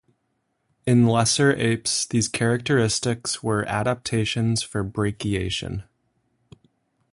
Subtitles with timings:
[0.87, 5.83] In lesser apes, these characteristics were adaptations for brachiation.